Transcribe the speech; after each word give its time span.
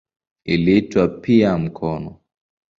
Iliitwa 0.45 1.07
pia 1.07 1.57
"mkono". 1.57 2.19